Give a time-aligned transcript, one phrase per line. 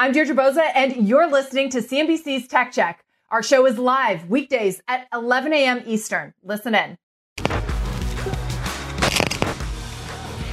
[0.00, 3.04] I'm Deirdre Bosa, and you're listening to CNBC's Tech Check.
[3.30, 5.82] Our show is live weekdays at 11 a.m.
[5.86, 6.34] Eastern.
[6.44, 6.96] Listen in.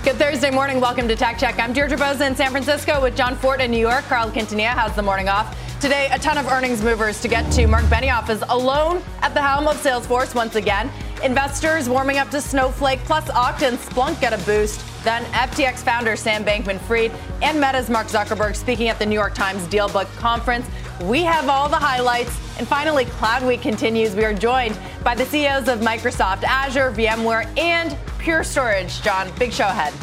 [0.04, 0.82] Good Thursday morning.
[0.82, 1.60] Welcome to Tech Check.
[1.60, 4.04] I'm Deirdre Bosa in San Francisco with John Fortt in New York.
[4.06, 5.56] Carl Quintanilla has the morning off.
[5.80, 7.68] Today, a ton of earnings movers to get to.
[7.68, 10.90] Marc Benioff is alone at the helm of Salesforce once again.
[11.26, 14.80] Investors warming up to Snowflake, plus Okta and Splunk get a boost.
[15.04, 17.12] Then FTX founder Sam Bankman Fried
[17.42, 20.68] and Meta's Mark Zuckerberg speaking at the New York Times Dealbook Conference.
[21.02, 22.30] We have all the highlights.
[22.60, 24.16] And finally, Cloud Week continues.
[24.16, 29.02] We are joined by the CEOs of Microsoft, Azure, VMware, and Pure Storage.
[29.02, 29.96] John, big show ahead.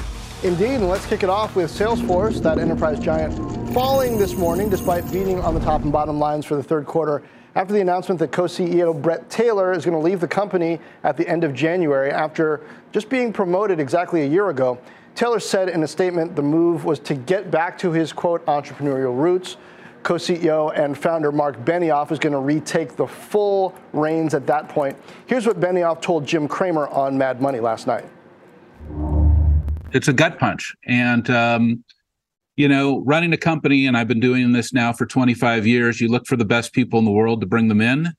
[0.43, 5.09] Indeed, and let's kick it off with Salesforce, that enterprise giant, falling this morning despite
[5.13, 7.23] beating on the top and bottom lines for the third quarter
[7.55, 11.17] after the announcement that co CEO Bret Taylor is going to leave the company at
[11.17, 12.61] the end of January after
[12.93, 14.79] just being promoted exactly a year ago.
[15.15, 19.17] Taylor said in a statement the move was to get back to his quote entrepreneurial
[19.17, 19.57] roots.
[20.03, 24.69] Co CEO and founder Marc Benioff is going to retake the full reins at that
[24.69, 24.97] point.
[25.27, 28.05] Here's what Benioff told Jim Cramer on Mad Money last night.
[29.93, 30.75] It's a gut punch.
[30.87, 31.85] And, um,
[32.63, 36.07] you know, running a company, and I've been doing this now for 25 years, you
[36.07, 38.13] look for the best people in the world to bring them in.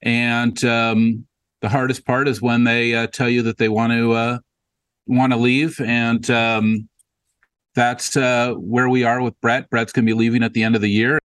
[0.00, 1.26] And um,
[1.60, 4.38] the hardest part is when they uh, tell you that they want to uh,
[5.06, 5.78] want to leave.
[5.82, 6.88] And um,
[7.74, 9.68] that's uh, where we are with Bret.
[9.68, 11.18] Bret's going to be leaving at the end of the year.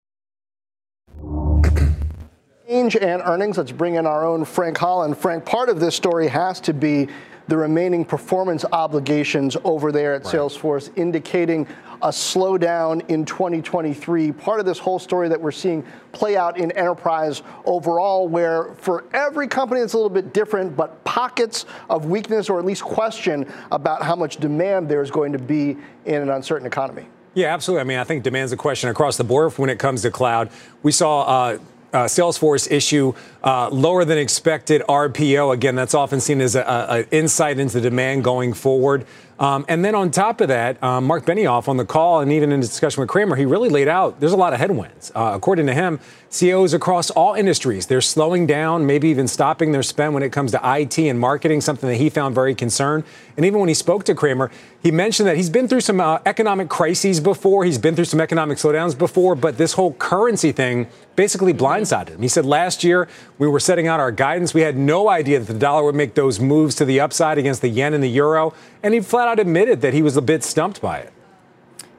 [2.68, 3.56] Change and earnings.
[3.56, 5.16] Let's bring in our own Frank Holland.
[5.16, 7.08] Frank, part of this story has to be
[7.50, 10.34] the remaining performance obligations over there at right.
[10.34, 11.66] Salesforce, indicating
[12.00, 14.32] a slowdown in 2023.
[14.32, 19.04] Part of this whole story that we're seeing play out in enterprise overall, where for
[19.12, 23.52] every company it's a little bit different, but pockets of weakness or at least question
[23.72, 27.06] about how much demand there's going to be in an uncertain economy.
[27.34, 27.80] Yeah, absolutely.
[27.80, 30.50] I mean, I think demand's a question across the board when it comes to cloud.
[30.82, 31.58] We saw uh,
[31.92, 33.12] uh, Salesforce issue
[33.42, 35.52] uh, lower than expected RPO.
[35.52, 39.06] Again, that's often seen as an insight into demand going forward.
[39.40, 42.52] Um, and then on top of that, um, Marc Benioff on the call and even
[42.52, 45.10] in his discussion with Cramer, he really laid out there's a lot of headwinds.
[45.14, 49.82] Uh, according to him, CEOs across all industries, they're slowing down, maybe even stopping their
[49.82, 53.02] spend when it comes to IT and marketing, something that he found very concerned.
[53.36, 54.50] And even when he spoke to Cramer,
[54.82, 58.20] he mentioned that he's been through some uh, economic crises before, he's been through some
[58.20, 60.86] economic slowdowns before, but this whole currency thing
[61.16, 62.22] basically blindsided him.
[62.22, 63.08] He said last year
[63.38, 64.54] we were setting out our guidance.
[64.54, 67.60] We had no idea that the dollar would make those moves to the upside against
[67.60, 68.54] the yen and the euro.
[68.82, 71.12] And he flat admitted that he was a bit stumped by it.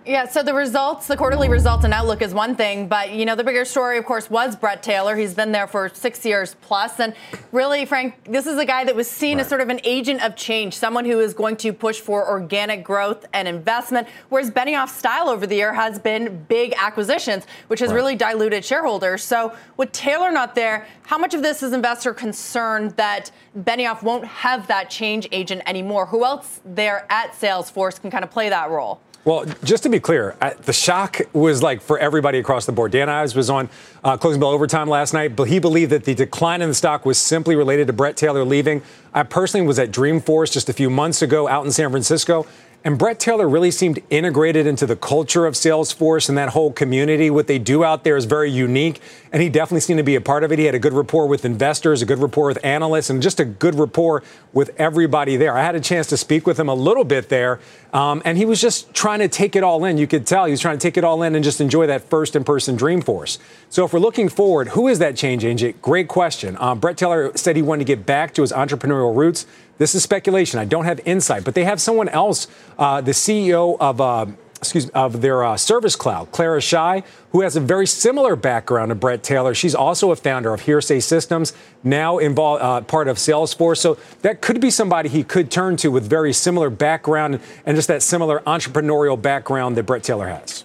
[0.04, 3.36] Yeah, so the results, the quarterly results and outlook is one thing, but you know
[3.36, 5.16] the bigger story, of course, was Bret Taylor.
[5.16, 7.14] He's been there for six years plus, and
[7.52, 9.44] really, Frank, this is a guy that was seen right.
[9.44, 12.84] as sort of an agent of change, someone who is going to push for organic
[12.84, 14.08] growth and investment.
[14.30, 17.96] Whereas Benioff's style over the year has been big acquisitions, which has right.
[17.96, 19.22] really diluted shareholders.
[19.22, 24.26] So with Taylor not there, how much of this is investor concern that Benioff won't
[24.26, 26.08] have that change agent anymore?
[26.08, 29.00] Who else there at Salesforce can kind of play that role?
[29.24, 32.92] Well, just to be clear, the shock was like for everybody across the board.
[32.92, 33.70] Dan Ives was on
[34.04, 37.06] uh, closing bell overtime last night, but he believed that the decline in the stock
[37.06, 38.82] was simply related to Bret Taylor leaving.
[39.14, 42.48] I personally was at Dreamforce just a few months ago out in San Francisco,
[42.84, 47.30] and Bret Taylor really seemed integrated into the culture of Salesforce and that whole community.
[47.30, 50.22] What they do out there is very unique, and he definitely seemed to be a
[50.22, 50.60] part of it.
[50.60, 53.46] He had a good rapport with investors, a good rapport with analysts, and just a
[53.46, 55.58] good rapport with everybody there.
[55.58, 57.60] I had a chance to speak with him a little bit there,
[57.94, 59.98] um, and he was just trying to take it all in.
[59.98, 62.10] You could tell he was trying to take it all in and just enjoy that
[62.10, 63.38] first in person Dreamforce.
[63.70, 65.82] So if we're looking forward, who is that change agent?
[65.82, 66.58] Great question.
[66.60, 69.46] Um, Bret Taylor said he wanted to get back to his entrepreneurial roots.
[69.78, 70.60] This is speculation.
[70.60, 72.48] I don't have insight, but they have someone else,
[72.78, 74.02] uh, the CEO of.
[74.02, 74.26] Uh,
[74.62, 78.90] excuse me, of their uh, service cloud, Clara Shih, who has a very similar background
[78.90, 79.56] to Bret Taylor.
[79.56, 81.54] She's also a founder of Hearsay Systems,
[81.84, 83.78] now involved uh, part of Salesforce.
[83.78, 87.88] So that could be somebody he could turn to with very similar background and just
[87.88, 90.64] that similar entrepreneurial background that Bret Taylor has.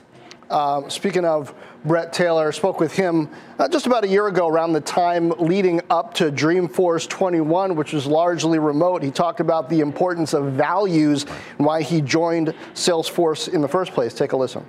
[0.51, 1.55] Uh, speaking of
[1.87, 3.29] Bret Taylor, spoke with him
[3.59, 7.93] uh, just about a year ago, around the time leading up to Dreamforce 21, which
[7.93, 9.03] was largely remote.
[9.03, 11.27] He talked about the importance of values
[11.59, 14.15] and why he joined Salesforce in the first place.
[14.15, 14.65] Take a listen.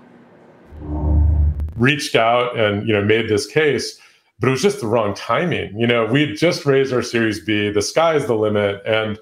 [1.75, 3.99] reached out and you know made this case,
[4.39, 5.77] but it was just the wrong timing.
[5.79, 7.69] You know, we just raised our Series B.
[7.69, 9.17] The sky is the limit, and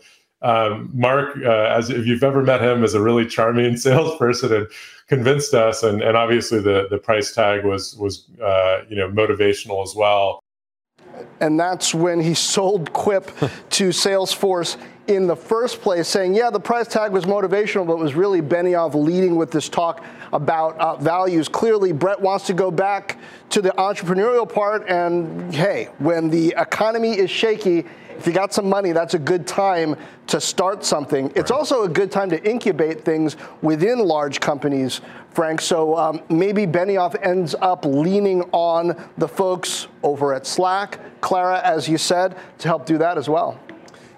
[0.45, 4.67] um, Marc, uh, as if you've ever met him, is a really charming salesperson and
[5.07, 5.81] convinced us.
[5.81, 10.39] And, and obviously, the the price tag was was uh, you know motivational as well.
[11.39, 13.25] And that's when he sold Quip
[13.71, 14.77] to Salesforce
[15.07, 18.41] in the first place, saying, yeah, the price tag was motivational, but it was really
[18.41, 20.03] Benioff leading with this talk
[20.33, 21.47] about uh, values.
[21.47, 23.19] Clearly, Bret wants to go back
[23.51, 24.87] to the entrepreneurial part.
[24.89, 27.85] And hey, when the economy is shaky,
[28.17, 29.95] if you got some money, that's a good time
[30.27, 31.31] to start something.
[31.35, 35.01] It's also a good time to incubate things within large companies,
[35.31, 35.61] Frank.
[35.61, 41.87] So um, maybe Benioff ends up leaning on the folks over at Slack, Clara, as
[41.87, 43.59] you said, to help do that as well.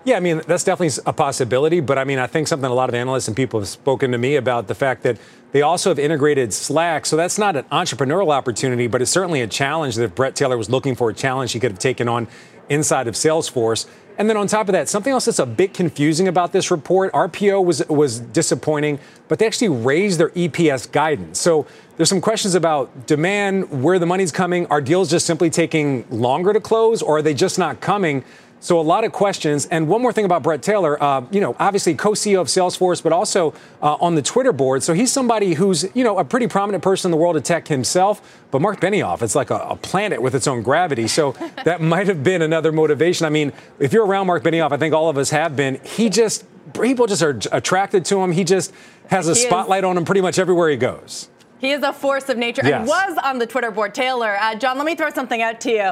[0.08, 1.82] Yeah, I mean, that's definitely a possibility.
[1.82, 4.18] But I mean, I think something a lot of analysts and people have spoken to
[4.18, 5.18] me about the fact that
[5.52, 7.06] they also have integrated Slack.
[7.06, 10.58] So that's not an entrepreneurial opportunity, but it's certainly a challenge that if Bret Taylor
[10.58, 12.30] was looking for a challenge he could have taken on
[12.70, 13.86] inside of Salesforce.
[14.18, 17.12] And then on top of that, something else that's a bit confusing about this report,
[17.12, 21.40] RPO was was disappointing, but they actually raised their EPS guidance.
[21.40, 21.68] So
[21.98, 24.66] there's some questions about demand, where the money's coming.
[24.68, 28.24] Are deals just simply taking longer to close, or are they just not coming?
[28.60, 29.66] So a lot of questions.
[29.68, 33.14] And one more thing about Bret Taylor, uh, you know, obviously co-CEO of Salesforce, but
[33.14, 34.84] also uh, on the Twitter board.
[34.84, 37.68] So he's somebody who's, you know, a pretty prominent person in the world of tech
[37.68, 38.44] himself.
[38.50, 41.08] But Marc Benioff, it's like a, a planet with its own gravity.
[41.08, 41.32] So
[41.66, 43.26] that might have been another motivation.
[43.26, 45.80] I mean, if you're around Marc Benioff, I think all of us have been.
[45.84, 48.32] He just people just are attracted to him.
[48.32, 48.74] He just
[49.10, 49.88] has a he spotlight is.
[49.88, 51.30] on him pretty much everywhere he goes.
[51.60, 52.80] He is a force of nature yes.
[52.80, 53.96] and was on the Twitter board.
[53.96, 55.92] Taylor, uh, John, let me throw something out to you.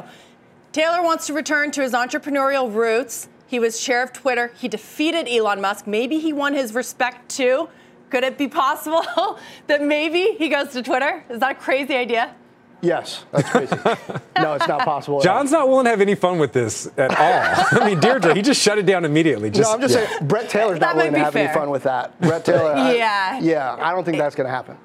[0.75, 3.29] Taylor wants to return to his entrepreneurial roots.
[3.47, 4.51] He was chair of Twitter.
[4.57, 5.87] He defeated Elon Musk.
[5.87, 7.69] Maybe he won his respect too.
[8.09, 9.05] Could it be possible
[9.67, 11.23] that maybe he goes to Twitter?
[11.29, 12.35] Is that a crazy idea?
[12.81, 13.73] Yes, that's crazy.
[14.37, 15.21] no, it's not possible.
[15.21, 17.81] John's not willing to have any fun with this at all.
[17.81, 19.49] I mean, Deirdre, he just shut it down immediately.
[19.49, 20.05] Just, no, I'm just yeah.
[20.05, 21.47] saying, Bret Taylor's not willing to have fair.
[21.47, 22.19] any fun with that.
[22.19, 24.77] Bret Taylor, yeah, I, yeah, I don't think that's going to happen.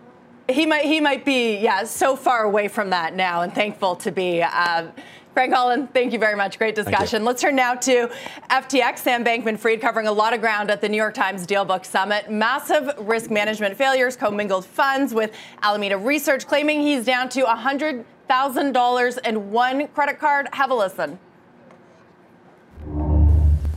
[0.53, 4.11] He might, he might be, yeah, so far away from that now, and thankful to
[4.11, 4.43] be.
[4.43, 4.89] Uh,
[5.33, 6.59] Frank Holland, thank you very much.
[6.59, 7.25] Great discussion.
[7.25, 8.11] Let's turn now to
[8.51, 8.99] FTX.
[8.99, 12.31] Sam Bankman Fried covering a lot of ground at the New York Times Dealbook Summit.
[12.31, 15.33] Massive risk management failures, commingled funds with
[15.63, 20.49] Alameda Research claiming he's down to $100,000 and one credit card.
[20.53, 21.19] Have a listen.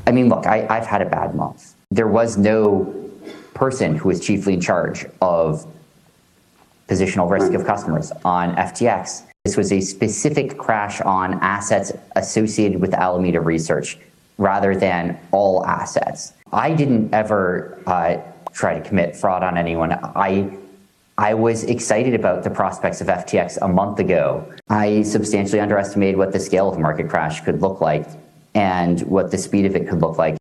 [0.07, 1.75] I mean, look, I, I've had a bad month.
[1.91, 2.99] There was no
[3.53, 5.71] person who was chiefly in charge of
[6.87, 9.23] positional risk of customers on FTX.
[9.45, 13.97] This was a specific crash on assets associated with Alameda Research
[14.37, 16.33] rather than all assets.
[16.51, 18.17] I didn't ever uh,
[18.53, 19.91] try to commit fraud on anyone.
[19.91, 20.57] I
[21.17, 24.51] I was excited about the prospects of FTX a month ago.
[24.69, 28.07] I substantially underestimated what the scale of a market crash could look like
[28.55, 30.37] and what the speed of it could look like.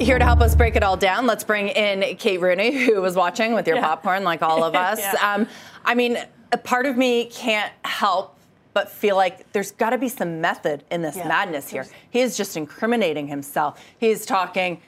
[0.00, 3.14] Here to help us break it all down, let's bring in Kate Rooney, who was
[3.14, 3.86] watching with your yeah.
[3.86, 4.98] popcorn like all of us.
[4.98, 5.34] yeah.
[5.34, 5.46] um,
[5.84, 6.18] I mean,
[6.50, 8.36] a part of me can't help
[8.72, 11.86] but feel like there's got to be some method in this yeah, madness here.
[12.10, 13.80] He is just incriminating himself.
[13.96, 14.80] He's talking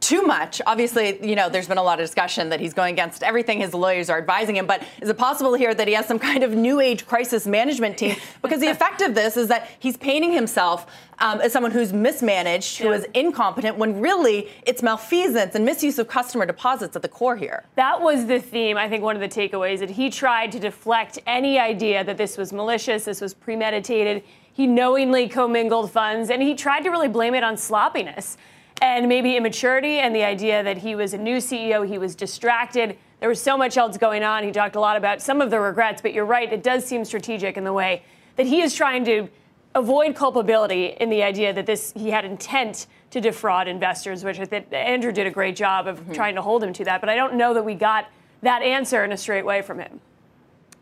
[0.00, 0.62] too much.
[0.66, 3.74] Obviously, you know, there's been a lot of discussion that he's going against everything his
[3.74, 4.66] lawyers are advising him.
[4.66, 7.98] But is it possible here that he has some kind of new age crisis management
[7.98, 8.16] team?
[8.42, 10.86] Because the effect of this is that he's painting himself
[11.18, 12.96] um, as someone who's mismanaged, who yeah.
[12.96, 17.64] is incompetent, when really it's malfeasance and misuse of customer deposits at the core here.
[17.74, 18.78] That was the theme.
[18.78, 22.38] I think one of the takeaways that he tried to deflect any idea that this
[22.38, 24.22] was malicious, this was premeditated.
[24.52, 28.38] He knowingly commingled funds, and he tried to really blame it on sloppiness
[28.80, 32.96] and maybe immaturity and the idea that he was a new CEO, he was distracted.
[33.20, 34.44] There was so much else going on.
[34.44, 37.04] He talked a lot about some of the regrets, but you're right, it does seem
[37.04, 38.02] strategic in the way
[38.36, 39.28] that he is trying to
[39.74, 44.44] avoid culpability in the idea that this he had intent to defraud investors, which I
[44.44, 46.12] think Andrew did a great job of mm-hmm.
[46.12, 47.00] trying to hold him to that.
[47.00, 48.06] But I don't know that we got
[48.42, 50.00] that answer in a straight way from him.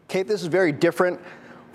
[0.09, 1.21] Kate, this is very different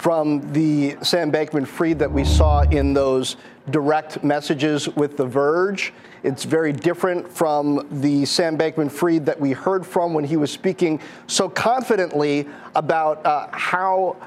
[0.04, 3.38] from the Sam Bankman Fried that we saw in those
[3.72, 5.94] direct messages with The Verge.
[6.24, 10.52] It's very different from the Sam Bankman Fried that we heard from when he was
[10.52, 14.18] speaking so confidently about uh, how,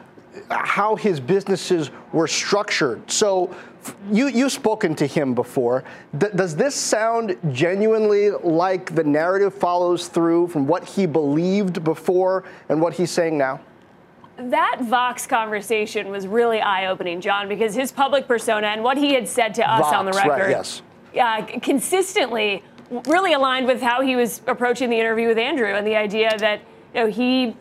[0.49, 3.11] how his businesses were structured.
[3.11, 3.55] So,
[4.11, 5.85] you, you've spoken to him before.
[6.17, 12.81] Does this sound genuinely like the narrative follows through from what he believed before and
[12.81, 13.61] what he's saying now?
[14.39, 19.15] That Vox conversation was really eye opening, John, because his public persona and what he
[19.15, 20.83] had said to us Vox, on the record right, yes.
[21.21, 22.63] uh, consistently
[23.07, 26.61] really aligned with how he was approaching the interview with Andrew and the idea that
[26.95, 27.57] you know, he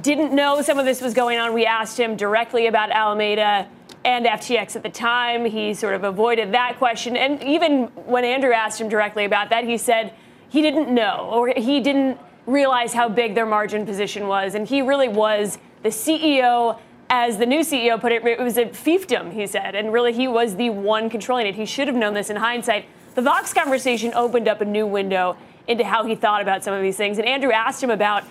[0.00, 1.54] didn't know some of this was going on.
[1.54, 3.68] We asked him directly about Alameda
[4.04, 5.44] and FTX at the time.
[5.44, 7.16] He sort of avoided that question.
[7.16, 10.12] And even when Andrew asked him directly about that, he said
[10.48, 14.54] he didn't know or he didn't realize how big their margin position was.
[14.54, 16.78] And he really was the CEO.
[17.10, 19.74] As the new CEO put it, it was a fiefdom, he said.
[19.74, 21.54] And really, he was the one controlling it.
[21.54, 22.84] He should have known this in hindsight.
[23.14, 26.82] The Vox conversation opened up a new window into how he thought about some of
[26.82, 27.16] these things.
[27.18, 28.24] And Andrew asked him about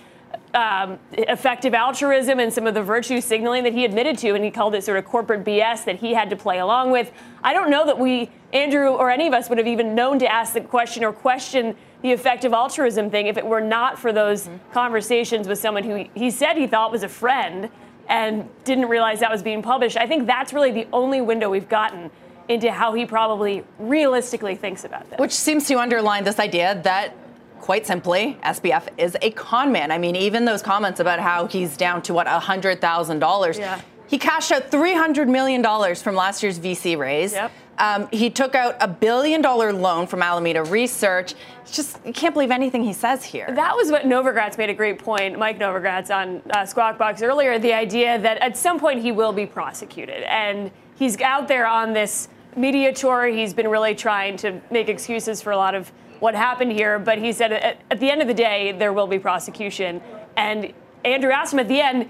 [0.54, 4.50] um, effective altruism and some of the virtue signaling that he admitted to, and he
[4.50, 7.12] called it sort of corporate BS that he had to play along with.
[7.42, 10.30] I don't know that we, Andrew, or any of us would have even known to
[10.30, 14.46] ask the question or question the effective altruism thing if it were not for those
[14.46, 14.72] mm-hmm.
[14.72, 17.70] conversations with someone who he said he thought was a friend
[18.08, 19.96] and didn't realize that was being published.
[19.96, 22.10] I think that's really the only window we've gotten
[22.48, 25.18] into how he probably realistically thinks about this.
[25.18, 27.14] Which seems to underline this idea that
[27.60, 29.90] quite simply, SBF is a con man.
[29.90, 33.58] I mean, even those comments about how he's down to what $100,000.
[33.58, 33.80] Yeah.
[34.08, 35.62] He cashed out $300 million
[35.94, 37.32] from last year's VC raise.
[37.32, 37.52] Yep.
[37.78, 41.34] Um, he took out a billion dollar loan from Alameda Research.
[41.62, 43.46] It's just, you can't believe anything he says here.
[43.54, 47.58] That was what Novogratz made a great point, Mike Novogratz on uh, Squawk Box earlier,
[47.58, 50.24] the idea that at some point he will be prosecuted.
[50.24, 53.26] And he's out there on this media tour.
[53.26, 57.18] He's been really trying to make excuses for a lot of what happened here, but
[57.18, 60.00] he said at, at the end of the day, there will be prosecution.
[60.36, 60.72] And
[61.08, 62.08] Andrew asked him at the end,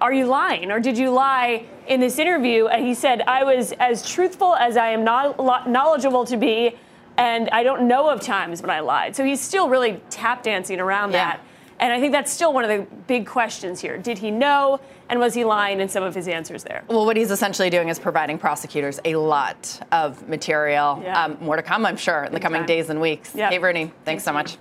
[0.00, 0.70] Are you lying?
[0.70, 2.66] Or did you lie in this interview?
[2.66, 6.76] And he said, I was as truthful as I am not knowledgeable to be,
[7.16, 9.16] and I don't know of times when I lied.
[9.16, 11.32] So he's still really tap dancing around yeah.
[11.32, 11.40] that.
[11.80, 13.98] And I think that's still one of the big questions here.
[13.98, 14.80] Did he know?
[15.08, 16.84] And was he lying in some of his answers there?
[16.88, 21.00] Well, what he's essentially doing is providing prosecutors a lot of material.
[21.02, 21.24] Yeah.
[21.24, 23.34] Um, more to come, I'm sure, in the coming days and weeks.
[23.34, 23.50] Yep.
[23.50, 24.58] Kate Rooney, thanks, thanks so much.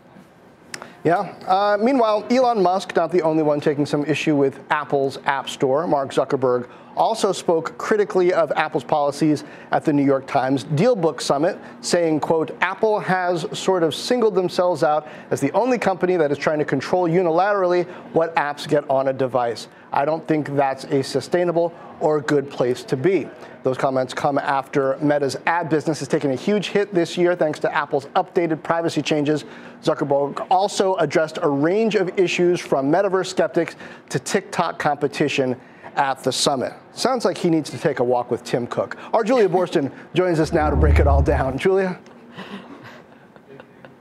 [1.07, 1.33] Yeah.
[1.47, 5.87] Uh, meanwhile, Elon Musk, not the only one taking some issue with Apple's App Store.
[5.87, 11.57] Mark Zuckerberg also spoke critically of Apple's policies at the New York Times DealBook Summit,
[11.79, 16.37] saying, quote, Apple has sort of singled themselves out as the only company that is
[16.37, 19.69] trying to control unilaterally what apps get on a device.
[19.93, 23.27] I don't think that's a sustainable or a good place to be.
[23.63, 27.59] Those comments come after Meta's ad business has taken a huge hit this year thanks
[27.59, 29.45] to Apple's updated privacy changes.
[29.83, 33.75] Zuckerberg also addressed a range of issues from metaverse skeptics
[34.09, 35.59] to TikTok competition
[35.95, 36.73] at the summit.
[36.93, 38.97] Sounds like he needs to take a walk with Tim Cook.
[39.13, 41.57] Our Julia Boorstin joins us now to break it all down.
[41.57, 41.99] Julia?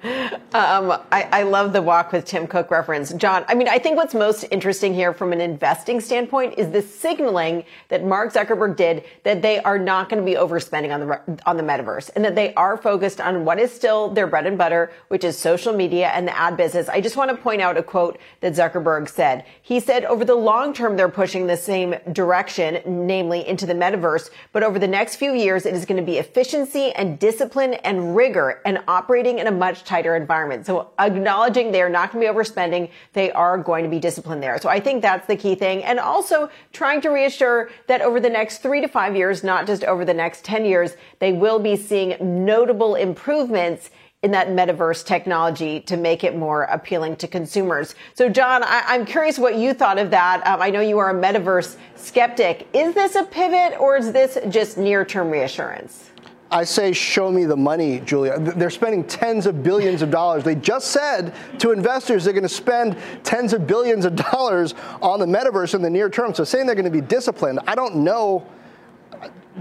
[0.06, 3.12] Um, I, I, love the walk with Tim Cook reference.
[3.14, 6.80] John, I mean, I think what's most interesting here from an investing standpoint is the
[6.80, 11.42] signaling that Mark Zuckerberg did that they are not going to be overspending on the,
[11.44, 14.56] on the metaverse and that they are focused on what is still their bread and
[14.56, 16.88] butter, which is social media and the ad business.
[16.88, 19.44] I just want to point out a quote that Zuckerberg said.
[19.60, 24.30] He said, over the long term, they're pushing the same direction, namely into the metaverse.
[24.52, 28.14] But over the next few years, it is going to be efficiency and discipline and
[28.14, 30.66] rigor and operating in a much tighter environment.
[30.66, 34.42] So acknowledging they are not going to be overspending, they are going to be disciplined
[34.42, 34.58] there.
[34.58, 35.82] So I think that's the key thing.
[35.84, 39.84] And also trying to reassure that over the next three to five years, not just
[39.84, 43.90] over the next 10 years, they will be seeing notable improvements
[44.22, 47.94] in that metaverse technology to make it more appealing to consumers.
[48.14, 50.44] So, John, I- am curious what you thought of that.
[50.46, 52.66] Um, I know you are a metaverse skeptic.
[52.72, 56.10] Is this a pivot or is this just near term reassurance?
[56.50, 58.38] I say, show me the money, Julia.
[58.38, 60.44] They're spending tens of billions of dollars.
[60.44, 65.18] They just said to investors they're going to spend tens of billions of dollars on
[65.18, 66.34] the metaverse in the near term.
[66.34, 68.46] So saying they're going to be disciplined, I don't know,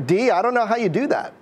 [0.06, 1.34] D, I don't know how you do that.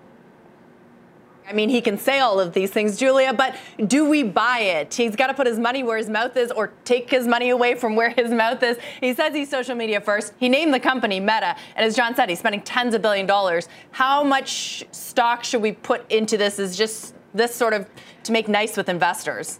[1.48, 3.56] I mean, he can say all of these things, Julia, but
[3.88, 4.94] do we buy it?
[4.94, 7.76] He's got to put his money where his mouth is or take his money away
[7.76, 8.78] from where his mouth is.
[9.02, 10.34] He says he's social media first.
[10.40, 11.56] He named the company Meta.
[11.76, 13.68] And as John said, he's spending tens of billion dollars.
[13.92, 17.90] How much stock should we put into this is just this sort of
[18.24, 19.60] to make nice with investors?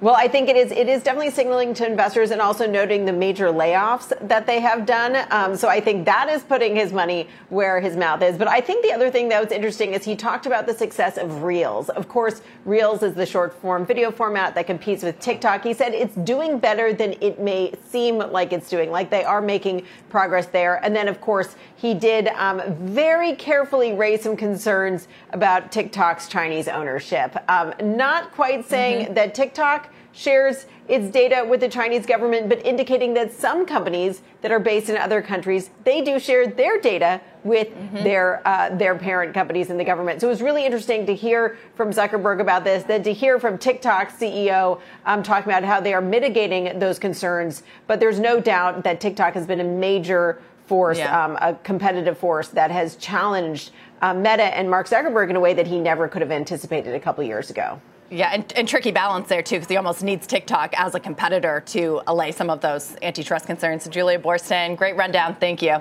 [0.00, 0.72] Well, I think it is.
[0.72, 4.86] It is definitely signaling to investors and also noting the major layoffs that they have
[4.86, 5.26] done.
[5.30, 8.38] Um, so I think that is putting his money where his mouth is.
[8.38, 11.18] But I think the other thing that was interesting is he talked about the success
[11.18, 11.90] of Reels.
[11.90, 15.64] Of course, Reels is the short form video format that competes with TikTok.
[15.64, 18.90] He said it's doing better than it may seem like it's doing.
[18.90, 20.82] Like they are making progress there.
[20.82, 26.68] And then, of course, he did um, very carefully raise some concerns about TikTok's Chinese
[26.68, 27.36] ownership.
[27.50, 29.14] Um, not quite saying mm-hmm.
[29.14, 34.50] that TikTok shares its data with the Chinese government, but indicating that some companies that
[34.50, 38.02] are based in other countries, they do share their data with mm-hmm.
[38.02, 40.20] their uh, their parent companies in the government.
[40.20, 43.56] So it was really interesting to hear from Zuckerberg about this, then to hear from
[43.56, 47.62] TikTok CEO um, talking about how they are mitigating those concerns.
[47.86, 51.24] But there's no doubt that TikTok has been a major force, yeah.
[51.24, 53.70] um, a competitive force that has challenged
[54.02, 57.00] uh, Meta and Mark Zuckerberg in a way that he never could have anticipated a
[57.00, 57.80] couple years ago.
[58.10, 61.62] Yeah, and, and, tricky balance there too, because he almost needs TikTok as a competitor
[61.66, 63.86] to allay some of those antitrust concerns.
[63.88, 65.36] Julia Boorstin, great rundown.
[65.36, 65.76] Thank you.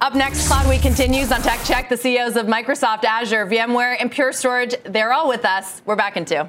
[0.00, 1.88] Up next, Cloud Week continues on Tech Check.
[1.88, 5.82] The CEOs of Microsoft, Azure, VMware, and Pure Storage, they're all with us.
[5.84, 6.48] We're back in two.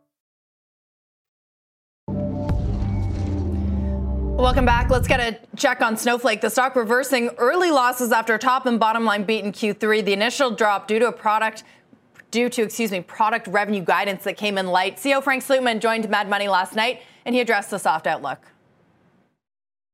[4.41, 4.89] Welcome back.
[4.89, 6.41] Let's get a check on Snowflake.
[6.41, 10.03] The stock reversing early losses after top and bottom line beat in Q3.
[10.03, 11.63] The initial drop due to a product
[12.31, 14.97] due to, excuse me, product revenue guidance that came in light.
[14.97, 18.39] CEO Frank Slootman joined Mad Money last night and he addressed the soft outlook.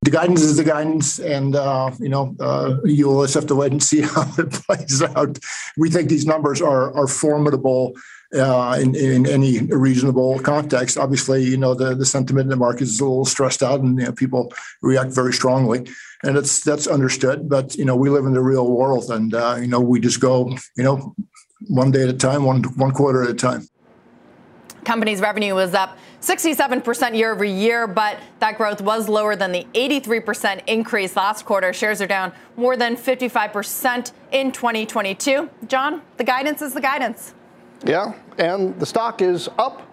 [0.03, 3.73] The guidance is the guidance, and uh, you know uh, you always have to wait
[3.73, 5.38] and see how it plays out.
[5.75, 7.97] We think these numbers are are formidable
[8.33, 10.97] uh, in, in any reasonable context.
[10.97, 13.99] Obviously, you know the, the sentiment in the market is a little stressed out, and
[13.99, 15.87] you know, people react very strongly,
[16.23, 17.49] and that's that's understood.
[17.49, 20.19] But you know we live in the real world, and uh, you know we just
[20.19, 21.15] go you know
[21.67, 23.67] one day at a time, one one quarter at a time.
[24.83, 29.67] Company's revenue was up 67% year over year, but that growth was lower than the
[29.73, 31.73] 83% increase last quarter.
[31.73, 35.49] Shares are down more than 55% in 2022.
[35.67, 37.33] John, the guidance is the guidance.
[37.85, 39.83] Yeah, and the stock is up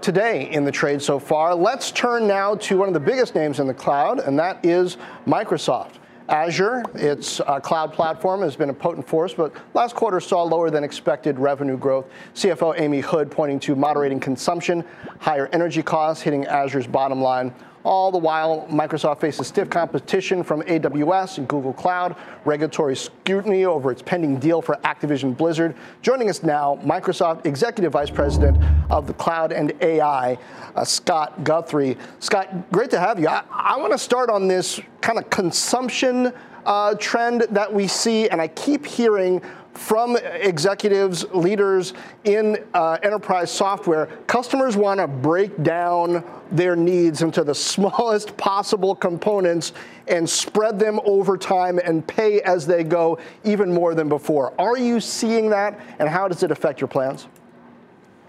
[0.00, 1.54] today in the trade so far.
[1.54, 4.98] Let's turn now to one of the biggest names in the cloud, and that is
[5.26, 5.94] Microsoft.
[6.28, 10.70] Azure, its uh, cloud platform, has been a potent force, but last quarter saw lower
[10.70, 12.06] than expected revenue growth.
[12.34, 14.84] CFO Amy Hood pointing to moderating consumption,
[15.20, 17.54] higher energy costs hitting Azure's bottom line.
[17.84, 22.16] All the while, Microsoft faces stiff competition from AWS and Google Cloud,
[22.46, 25.74] regulatory scrutiny over its pending deal for Activision Blizzard.
[26.00, 28.56] Joining us now, Microsoft Executive Vice President
[28.90, 30.38] of the Cloud and AI,
[30.74, 31.98] uh, Scott Guthrie.
[32.20, 33.28] Scott, great to have you.
[33.28, 36.32] I, I want to start on this kind of consumption
[36.64, 39.42] uh, trend that we see, and I keep hearing
[39.74, 47.44] from executives, leaders in uh, enterprise software, customers want to break down their needs into
[47.44, 49.72] the smallest possible components
[50.08, 54.52] and spread them over time and pay as they go even more than before.
[54.60, 57.26] Are you seeing that, and how does it affect your plans?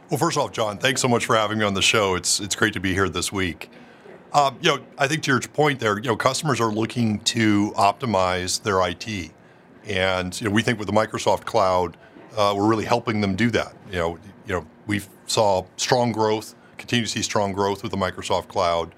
[0.10, 2.16] Well, first off, John, thanks so much for having me on the show.
[2.16, 3.72] It's it's great to be here this week.
[4.34, 7.72] Um, you know, I think to your point there, you know, customers are looking to
[7.72, 9.32] optimize their IT.
[9.88, 11.98] And you know, we think with the Microsoft Cloud,
[12.36, 13.74] uh, we're really helping them do that.
[13.90, 17.98] You know, you know, we saw strong growth, continue to see strong growth with the
[17.98, 18.94] Microsoft Cloud.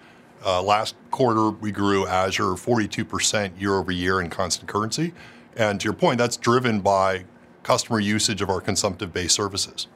[0.45, 5.13] Uh, last quarter, we grew Azure 42% year over year in constant currency.
[5.55, 7.25] And to your point, that's driven by
[7.63, 9.87] customer usage of our consumptive-based services.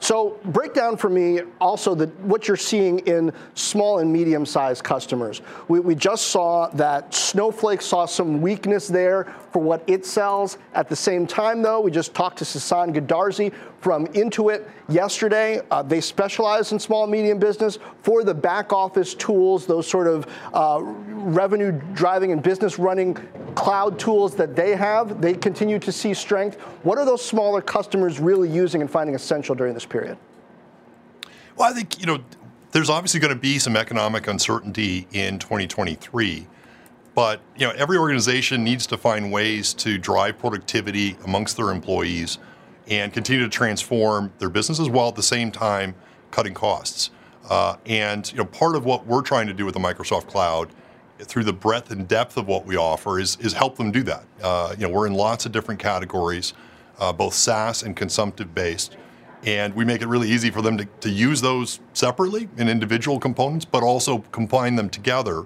[0.00, 5.40] So break down for me also the, what you're seeing in small and medium-sized customers.
[5.68, 10.58] We, we just saw that Snowflake saw some weakness there for what it sells.
[10.74, 15.60] At the same time, though, we just talked to Sasan Goodarzi from Intuit yesterday.
[15.70, 20.06] Uh, they specialize in small and medium business for the back office tools, those sort
[20.06, 23.14] of uh, revenue driving and business running
[23.54, 26.58] cloud tools that they have, they continue to see strength.
[26.82, 30.18] What are those smaller customers really using and finding essential during this period?
[31.56, 32.22] Well, I think, you know,
[32.72, 36.48] there's obviously going to be some economic uncertainty in 2023.
[37.14, 42.38] But you know, every organization needs to find ways to drive productivity amongst their employees
[42.88, 45.94] and continue to transform their businesses while at the same time
[46.30, 47.10] cutting costs.
[47.48, 50.70] Uh, and you know, part of what we're trying to do with the Microsoft Cloud
[51.20, 54.24] through the breadth and depth of what we offer is, is help them do that.
[54.42, 56.52] Uh, you know, we're in lots of different categories,
[56.98, 58.96] uh, both SaaS and consumptive based.
[59.44, 63.20] And we make it really easy for them to, to use those separately in individual
[63.20, 65.44] components, but also combine them together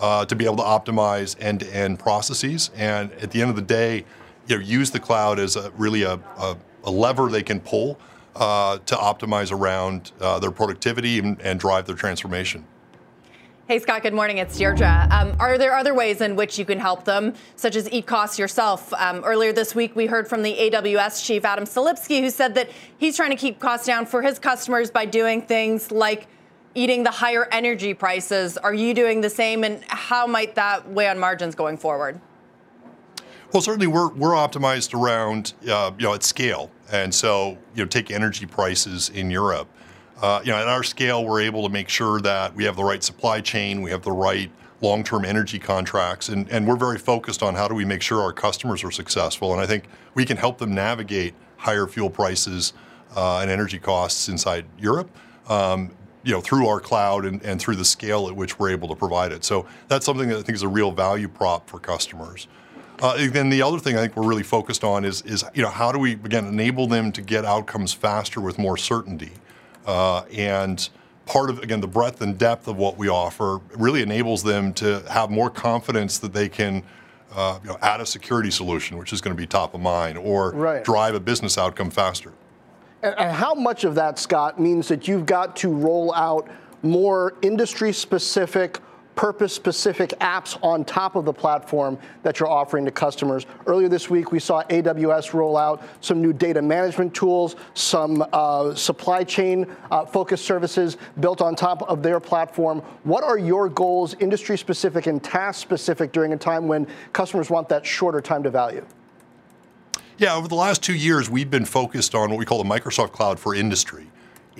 [0.00, 2.70] uh, to be able to optimize end-to-end processes.
[2.76, 4.04] And at the end of the day,
[4.46, 7.98] you know, use the cloud as a, really a, a, a, lever they can pull
[8.34, 12.64] uh, to optimize around uh, their productivity and, and, drive their transformation.
[13.70, 14.38] Hey, Scott, good morning.
[14.38, 15.06] It's Deirdre.
[15.12, 18.36] Um, are there other ways in which you can help them, such as eat costs
[18.36, 18.92] yourself?
[18.94, 22.68] Um, earlier this week, we heard from the AWS chief, Adam Selipsky, who said that
[22.98, 26.26] he's trying to keep costs down for his customers by doing things like
[26.74, 28.58] eating the higher energy prices.
[28.58, 32.20] Are you doing the same, and how might that weigh on margins going forward?
[33.52, 37.86] Well, certainly we're we're optimized around uh, you know at scale, and so you know
[37.86, 39.68] take energy prices in Europe.
[40.20, 42.84] Uh, you know, at our scale, we're able to make sure that we have the
[42.84, 44.50] right supply chain, we have the right
[44.82, 48.32] long-term energy contracts, and, and we're very focused on how do we make sure our
[48.32, 49.52] customers are successful.
[49.52, 52.72] And I think we can help them navigate higher fuel prices
[53.16, 55.10] uh, and energy costs inside Europe.
[55.48, 55.90] Um,
[56.22, 58.94] you know, through our cloud and, and through the scale at which we're able to
[58.94, 59.42] provide it.
[59.42, 62.46] So that's something that I think is a real value prop for customers.
[63.00, 65.70] Uh, then the other thing I think we're really focused on is, is you know
[65.70, 69.32] how do we again enable them to get outcomes faster with more certainty,
[69.86, 70.88] uh, and
[71.26, 75.00] part of again the breadth and depth of what we offer really enables them to
[75.08, 76.82] have more confidence that they can
[77.34, 80.18] uh, you know, add a security solution, which is going to be top of mind,
[80.18, 80.84] or right.
[80.84, 82.32] drive a business outcome faster.
[83.02, 86.48] And how much of that, Scott, means that you've got to roll out
[86.82, 88.78] more industry specific,
[89.14, 93.46] purpose specific apps on top of the platform that you're offering to customers?
[93.66, 98.74] Earlier this week, we saw AWS roll out some new data management tools, some uh,
[98.74, 102.80] supply chain uh, focused services built on top of their platform.
[103.04, 107.68] What are your goals, industry specific and task specific, during a time when customers want
[107.68, 108.84] that shorter time to value?
[110.18, 113.12] Yeah, over the last two years, we've been focused on what we call the Microsoft
[113.12, 114.06] Cloud for Industry.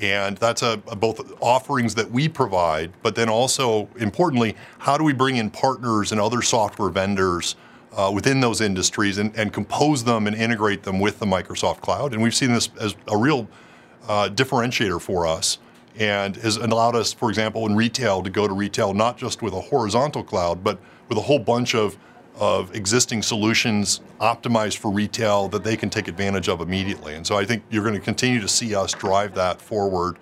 [0.01, 5.05] And that's a, a, both offerings that we provide, but then also importantly, how do
[5.05, 7.57] we bring in partners and other software vendors
[7.93, 12.15] uh, within those industries and, and, compose them and integrate them with the Microsoft Cloud?
[12.15, 13.47] And we've seen this as a real
[14.09, 15.59] uh, differentiator for us
[15.97, 19.53] and has allowed us, for example, in retail to go to retail not just with
[19.53, 21.99] a horizontal cloud, but with a whole bunch of
[22.41, 27.15] of existing solutions optimized for retail that they can take advantage of immediately.
[27.15, 30.19] And so I think you're going to continue to see us drive that forward,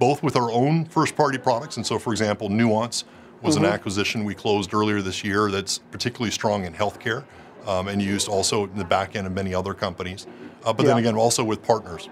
[0.00, 1.76] both with our own first party products.
[1.76, 3.04] And so, for example, Nuance
[3.40, 3.64] was mm-hmm.
[3.64, 7.24] an acquisition we closed earlier this year that's particularly strong in healthcare
[7.66, 10.26] um, and used also in the back end of many other companies.
[10.64, 10.88] Uh, but yeah.
[10.88, 12.08] then again, also with partners.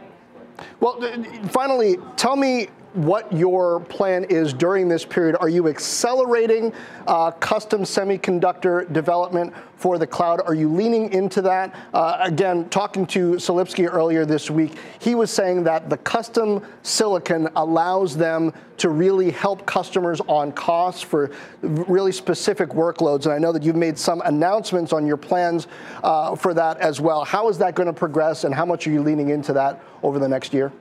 [0.80, 1.00] Well,
[1.48, 5.36] finally, tell me what your plan is during this period.
[5.40, 6.72] Are you accelerating
[7.06, 10.40] uh, custom semiconductor development for the cloud?
[10.44, 11.74] Are you leaning into that?
[11.94, 17.48] Uh, again, talking to Selipsky earlier this week, he was saying that the custom silicon
[17.56, 21.30] allows them to really help customers on costs for
[21.62, 23.24] really specific workloads.
[23.24, 25.66] And I know that you've made some announcements on your plans
[26.02, 27.24] uh, for that as well.
[27.24, 30.18] How is that going to progress, and how much are you leaning into that over
[30.18, 30.72] the next year?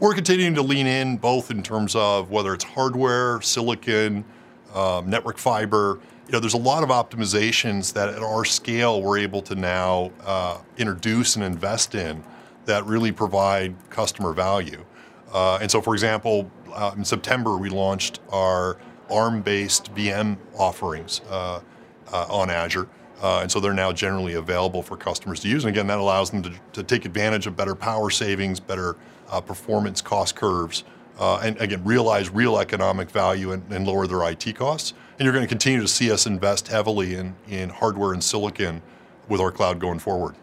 [0.00, 4.24] We're continuing to lean in both in terms of whether it's hardware, silicon,
[4.72, 5.98] um, network fiber.
[6.26, 10.12] You know, there's a lot of optimizations that at our scale we're able to now
[10.24, 12.22] uh, introduce and invest in
[12.66, 14.84] that really provide customer value.
[15.32, 18.78] Uh, and so, for example, uh, in September we launched our
[19.10, 21.60] ARM-based VM offerings uh,
[22.12, 22.86] uh, on Azure.
[23.20, 25.64] Uh, and so they're now generally available for customers to use.
[25.64, 28.94] And again, that allows them to, to take advantage of better power savings, better
[29.28, 30.84] uh, performance cost curves,
[31.18, 34.94] uh, and again, realize real economic value and, and, lower their IT costs.
[35.18, 38.82] And you're going to continue to see us invest heavily in, in hardware and silicon
[39.28, 40.36] with our cloud going forward.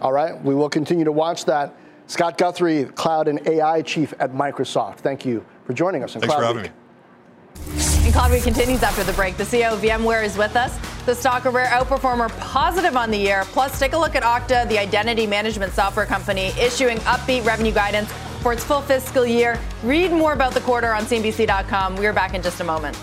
[0.00, 1.74] All right, we will continue to watch that.
[2.06, 4.98] Scott Guthrie, Cloud and AI Chief at Microsoft.
[4.98, 6.14] Thank you for joining us.
[6.14, 7.76] In Thanks Cloud for having Week.
[7.90, 7.95] me.
[8.06, 9.36] And Cloud continues after the break.
[9.36, 10.78] The CEO of VMware is with us.
[11.06, 13.42] The stock a rare outperformer, positive on the year.
[13.46, 18.08] Plus, take a look at Okta, the identity management software company, issuing upbeat revenue guidance
[18.42, 19.58] for its full fiscal year.
[19.82, 21.96] Read more about the quarter on CNBC.com.
[21.96, 22.96] We're back in just a moment.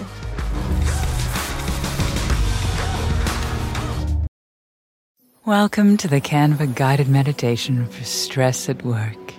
[5.43, 9.33] Welcome to the Canva guided meditation for stress at work.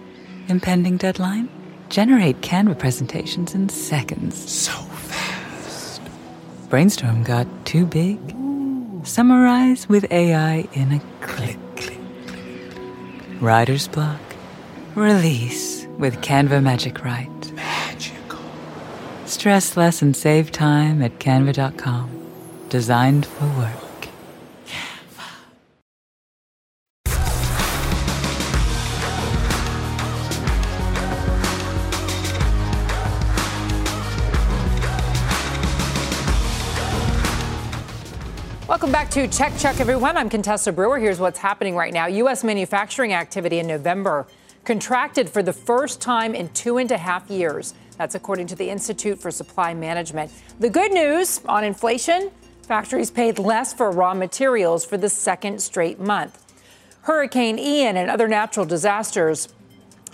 [0.49, 1.49] Impending deadline?
[1.89, 4.37] Generate Canva presentations in seconds.
[4.53, 4.94] So fast.
[6.75, 8.19] Brainstorm got too big?
[9.07, 11.57] Summarize with AI in a click.
[11.77, 13.41] click, click.
[13.41, 14.21] Writer's block?
[14.97, 17.53] Release with Canva Magic Write.
[17.53, 18.41] Magical.
[19.25, 22.11] Stress less and save time at canva.com.
[22.71, 23.84] Designed for work.
[39.15, 40.17] To Check Check, everyone.
[40.17, 40.99] I'm Contessa Brewer.
[40.99, 42.07] Here's what's happening right now.
[42.07, 42.43] U.S.
[42.43, 44.27] manufacturing activity in November
[44.65, 47.75] contracted for the first time in two and a half years.
[47.97, 50.33] That's according to the Institute for Supply Management.
[50.59, 56.01] The good news on inflation factories paid less for raw materials for the second straight
[56.01, 56.45] month.
[57.03, 59.49] Hurricane Ian and other natural disasters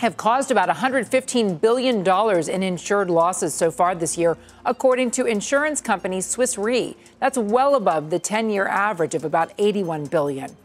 [0.01, 5.83] have caused about $115 billion in insured losses so far this year, according to insurance
[5.83, 6.97] company Swiss Re.
[7.19, 10.57] That's well above the 10-year average of about 81 billion.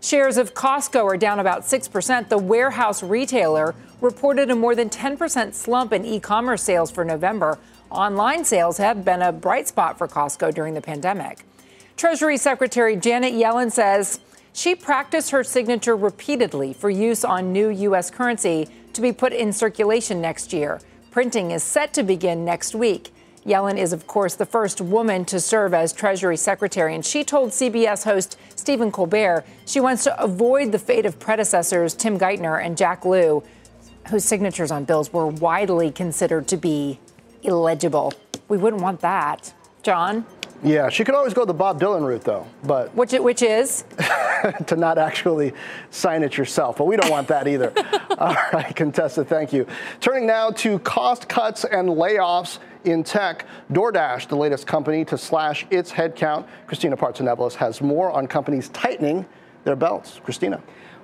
[0.00, 2.28] Shares of Costco are down about 6%.
[2.28, 7.60] The warehouse retailer reported a more than 10% slump in e-commerce sales for November.
[7.90, 11.44] Online sales have been a bright spot for Costco during the pandemic.
[11.96, 14.18] Treasury Secretary Janet Yellen says
[14.52, 18.10] she practiced her signature repeatedly for use on new U.S.
[18.10, 20.80] currency to be put in circulation next year.
[21.10, 23.12] Printing is set to begin next week.
[23.46, 27.50] Yellen is, of course, the first woman to serve as Treasury Secretary, and she told
[27.50, 32.76] CBS host Stephen Colbert she wants to avoid the fate of predecessors Tim Geithner and
[32.76, 33.42] Jack Lew,
[34.08, 37.00] whose signatures on bills were widely considered to be
[37.42, 38.12] illegible.
[38.48, 39.54] We wouldn't want that.
[39.82, 40.24] John?
[40.62, 42.46] Yeah, she could always go the Bob Dylan route, though.
[42.64, 43.84] But which which is
[44.66, 45.54] to not actually
[45.90, 46.76] sign it yourself.
[46.76, 47.72] But we don't want that either.
[48.18, 49.66] All right, Contessa, thank you.
[50.00, 53.46] Turning now to cost cuts and layoffs in tech.
[53.72, 56.46] DoorDash, the latest company to slash its headcount.
[56.68, 59.24] Kristina Partsinevelos has more on companies tightening
[59.64, 60.20] their belts.
[60.26, 60.60] Kristina.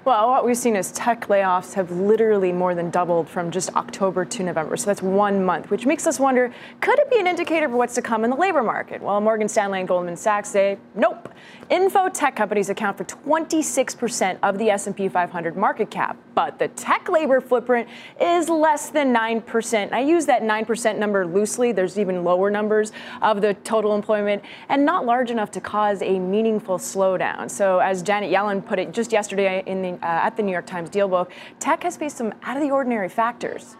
[0.06, 4.24] Well, what we've seen is tech layoffs have literally more than doubled from just October
[4.24, 4.76] to November.
[4.76, 7.96] So that's one month, which makes us wonder could it be an indicator of what's
[7.96, 9.02] to come in the labor market?
[9.02, 11.28] Well, Morgan Stanley and Goldman Sachs say nope.
[11.68, 17.08] Info tech companies account for 26% of the S&P 500 market cap, but the tech
[17.08, 17.88] labor footprint
[18.20, 19.92] is less than 9%.
[19.92, 21.72] I use that 9% number loosely.
[21.72, 26.20] There's even lower numbers of the total employment and not large enough to cause a
[26.20, 27.50] meaningful slowdown.
[27.50, 30.66] So as Janet Yellen put it just yesterday in the uh, at the New York
[30.66, 33.76] Times Deal Book, tech has faced some out of the ordinary factors.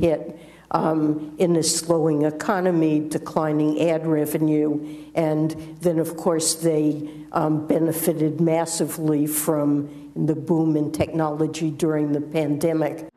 [0.00, 7.66] Hit um, in a slowing economy, declining ad revenue, and then, of course, they um,
[7.66, 13.11] benefited massively from the boom in technology during the pandemic.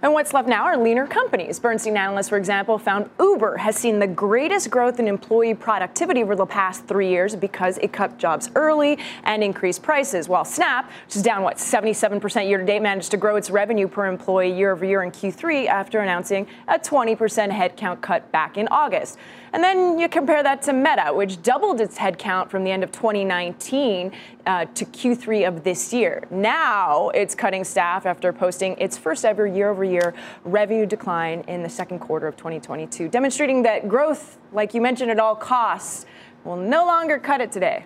[0.00, 1.58] And what's left now are leaner companies.
[1.58, 6.36] Bernstein analysts, for example, found Uber has seen the greatest growth in employee productivity over
[6.36, 11.16] the past three years because it cut jobs early and increased prices, while Snap, which
[11.16, 14.72] is down, what, 77% year to date, managed to grow its revenue per employee year
[14.72, 17.16] over year in Q3 after announcing a 20%
[17.50, 19.18] headcount cut back in August.
[19.52, 22.92] And then you compare that to Meta, which doubled its headcount from the end of
[22.92, 24.12] 2019
[24.46, 26.24] uh, to Q3 of this year.
[26.30, 31.62] Now it's cutting staff after posting its first ever year over year revenue decline in
[31.62, 36.06] the second quarter of 2022, demonstrating that growth, like you mentioned, at all costs,
[36.44, 37.84] will no longer cut it today.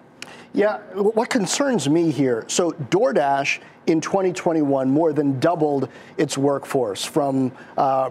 [0.54, 7.52] Yeah, what concerns me here so DoorDash in 2021 more than doubled its workforce from.
[7.76, 8.10] Uh,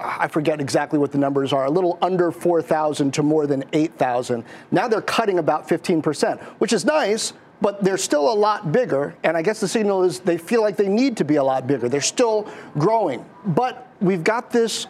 [0.00, 4.44] I forget exactly what the numbers are, a little under 4,000 to more than 8,000.
[4.70, 9.14] Now they're cutting about 15%, which is nice, but they're still a lot bigger.
[9.24, 11.66] And I guess the signal is they feel like they need to be a lot
[11.66, 11.88] bigger.
[11.88, 13.24] They're still growing.
[13.46, 14.86] But we've got this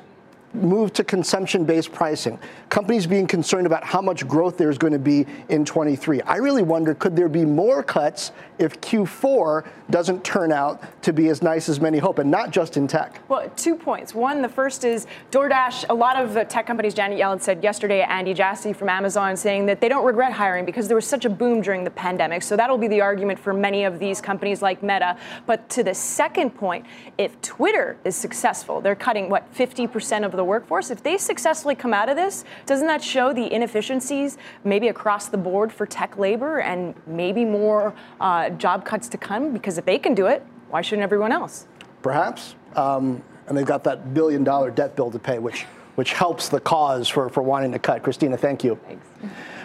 [0.62, 4.98] move to consumption based pricing, companies being concerned about how much growth there's going to
[4.98, 6.22] be in 23.
[6.22, 11.28] I really wonder could there be more cuts if Q4 doesn't turn out to be
[11.28, 13.20] as nice as many hope, and not just in tech?
[13.28, 14.14] Well, two points.
[14.14, 18.02] One, the first is DoorDash, a lot of the tech companies, Janet Yellen said yesterday,
[18.02, 21.30] Andy Jassy from Amazon, saying that they don't regret hiring because there was such a
[21.30, 22.42] boom during the pandemic.
[22.42, 25.16] So that'll be the argument for many of these companies like Meta.
[25.46, 26.84] But to the second point,
[27.16, 30.90] if Twitter is successful, they're cutting, what, 50% of the workforce.
[30.90, 35.38] If they successfully come out of this, doesn't that show the inefficiencies maybe across the
[35.38, 39.52] board for tech labor and maybe more uh, job cuts to come?
[39.52, 41.66] Because if they can do it, why shouldn't everyone else?
[42.02, 42.56] Perhaps.
[42.74, 45.62] Um, and they've got that billion dollar debt bill to pay, which,
[45.94, 48.02] which helps the cause for, for wanting to cut.
[48.02, 48.78] Kristina, thank you.
[48.86, 49.06] Thanks.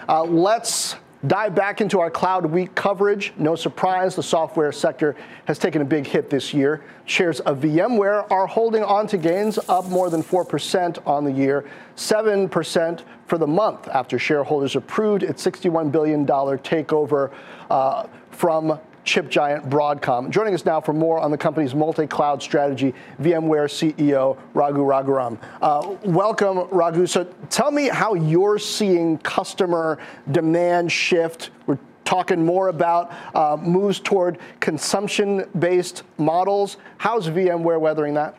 [0.07, 0.95] Uh, let's
[1.27, 3.33] dive back into our Cloud Week coverage.
[3.37, 6.83] No surprise, the software sector has taken a big hit this year.
[7.05, 11.65] Shares of VMware are holding on to gains up more than 4% on the year,
[11.95, 17.31] 7% for the month after shareholders approved its $61 billion takeover
[17.69, 20.29] uh, from chip giant Broadcom.
[20.29, 25.37] Joining us now for more on the company's multi cloud strategy, VMware CEO Raghu Raghuram.
[25.61, 27.05] Uh, welcome, Raghu.
[27.05, 29.99] So tell me how you're seeing customer
[30.31, 31.51] demand shift.
[31.65, 36.77] We're talking more about uh, moves toward consumption based models.
[36.97, 38.37] How's VMware weathering that?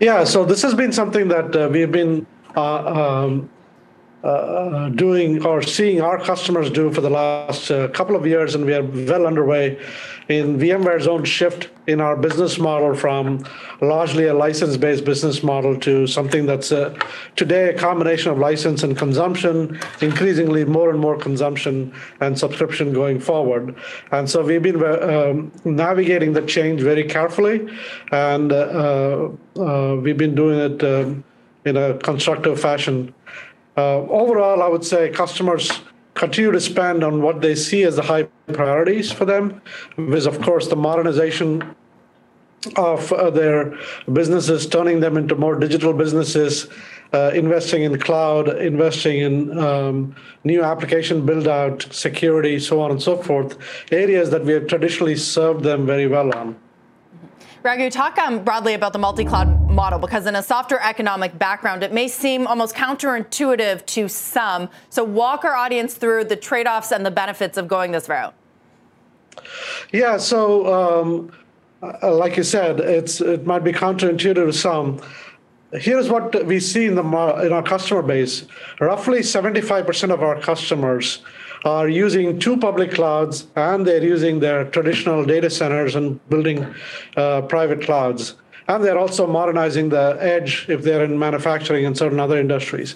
[0.00, 2.26] Yeah, so this has been something that uh, we've been
[2.56, 3.48] uh, um,
[4.22, 8.64] uh, doing or seeing our customers do for the last uh, couple of years, and
[8.64, 9.78] we are well underway
[10.28, 13.44] in VMware's own shift in our business model from
[13.80, 16.96] largely a license-based business model to something that's uh,
[17.34, 23.18] today a combination of license and consumption, increasingly more and more consumption and subscription going
[23.18, 23.74] forward.
[24.12, 27.68] And so we've been uh, um, navigating the change very carefully,
[28.12, 31.24] and uh, uh, we've been doing it um,
[31.64, 33.12] in a constructive fashion.
[33.76, 35.70] Uh, overall, I would say customers
[36.14, 39.62] continue to spend on what they see as the high priorities for them,
[39.96, 41.74] with, of course, the modernization
[42.76, 43.76] of uh, their
[44.12, 46.68] businesses, turning them into more digital businesses,
[47.12, 53.02] uh, investing in cloud, investing in um, new application build out, security, so on and
[53.02, 53.58] so forth,
[53.90, 56.56] areas that we have traditionally served them very well on.
[57.62, 61.92] Raghu, talk um, broadly about the multi-cloud model because in a softer economic background, it
[61.92, 64.68] may seem almost counterintuitive to some.
[64.90, 68.34] So walk our audience through the trade-offs and the benefits of going this route.
[69.92, 71.32] Yeah, so um,
[71.82, 75.00] uh, like you said, it's it might be counterintuitive to some.
[75.72, 78.44] Here's what we see in the in our customer base:
[78.78, 81.22] roughly 75% of our customers
[81.64, 86.66] are using two public clouds and they're using their traditional data centers and building
[87.16, 88.34] uh, private clouds.
[88.68, 92.94] And they're also modernizing the edge if they're in manufacturing and certain other industries.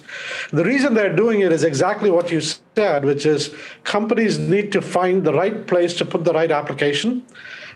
[0.51, 3.53] The reason they're doing it is exactly what you said, which is
[3.83, 7.25] companies need to find the right place to put the right application,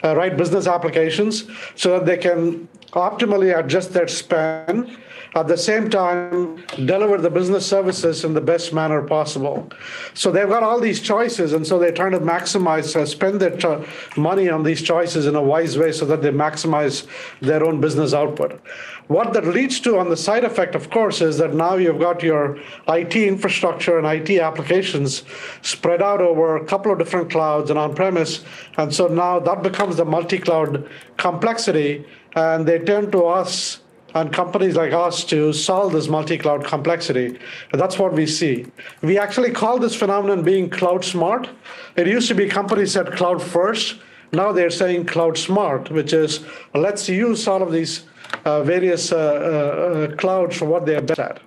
[0.04, 4.97] uh, right business applications, so that they can optimally adjust their spend
[5.33, 9.69] at the same time deliver the business services in the best manner possible.
[10.13, 13.85] So they've got all these choices, and so they're trying to maximize, uh, spend their
[14.17, 17.07] money on these choices in a wise way so that they maximize
[17.39, 18.61] their own business output.
[19.07, 22.23] What that leads to on the side effect, of course, is that now you've got
[22.23, 25.23] your IT infrastructure and IT applications
[25.61, 28.43] spread out over a couple of different clouds and on premise.
[28.77, 32.05] And so now that becomes the multi cloud complexity.
[32.35, 33.81] And they turn to us
[34.13, 37.39] and companies like us to solve this multi-cloud complexity.
[37.74, 38.65] That's what we see.
[39.02, 41.50] We actually call this phenomenon being cloud smart.
[41.95, 43.97] It used to be companies said cloud first.
[44.34, 48.04] Now they're saying cloud smart, which is let's use all of these
[48.45, 51.41] uh, various uh, uh, clouds for what they're best at.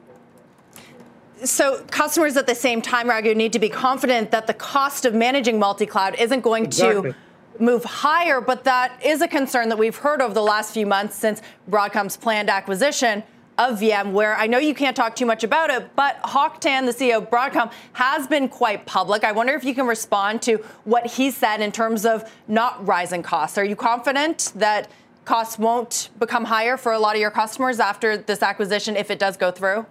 [1.45, 5.15] So customers at the same time, Raghu, need to be confident that the cost of
[5.15, 7.13] managing multi-cloud isn't going exactly.
[7.13, 7.19] to
[7.59, 11.17] move higher, but that is a concern that we've heard over the last few months
[11.17, 13.23] since Broadcom's planned acquisition
[13.59, 14.35] of VMware.
[14.37, 17.31] I know you can't talk too much about it, but Hock Tan, the CEO of
[17.31, 19.23] Broadcom, has been quite public.
[19.23, 23.23] I wonder if you can respond to what he said in terms of not rising
[23.23, 23.57] costs.
[23.57, 24.91] Are you confident that
[25.25, 29.19] costs won't become higher for a lot of your customers after this acquisition if it
[29.19, 29.87] does go through?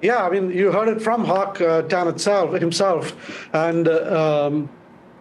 [0.00, 3.48] Yeah, I mean, you heard it from Hock uh, Tan itself, himself.
[3.54, 4.68] And uh, um,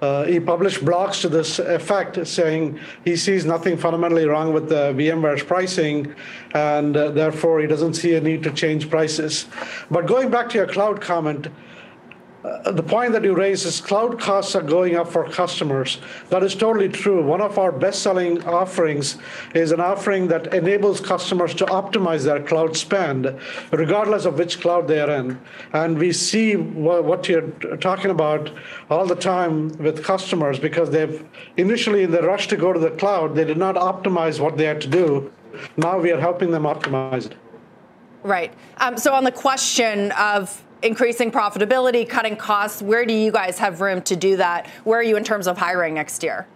[0.02, 4.94] uh, he published blogs to this effect, saying he sees nothing fundamentally wrong with the
[4.94, 6.16] VMware's pricing,
[6.54, 9.46] and uh, therefore he doesn't see a need to change prices.
[9.92, 11.48] But going back to your cloud comment,
[12.44, 16.00] uh, the point that you raise is cloud costs are going up for customers.
[16.30, 17.24] That is totally true.
[17.24, 19.18] One of our best selling offerings
[19.54, 23.32] is an offering that enables customers to optimize their cloud spend,
[23.72, 25.40] regardless of which cloud they are in.
[25.74, 28.52] And we see wh- what you're talking about
[28.90, 31.24] all the time with customers because they've
[31.58, 34.66] initially, in the rush to go to the cloud, they did not optimize what they
[34.66, 35.32] had to do.
[35.78, 37.36] Now we are helping them optimize it.
[38.24, 38.54] Right.
[38.78, 42.82] Um, so, on the question of increasing profitability, cutting costs.
[42.82, 44.68] Where do you guys have room to do that?
[44.84, 46.48] Where are you in terms of hiring next year?